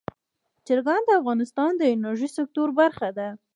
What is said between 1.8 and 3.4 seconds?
انرژۍ سکتور برخه ده.